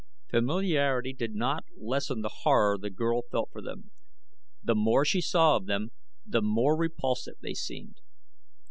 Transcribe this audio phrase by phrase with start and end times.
[0.31, 3.91] Familiarity did not lessen the horror the girl felt for them.
[4.63, 5.91] The more she saw of them
[6.25, 7.97] the more repulsive they seemed.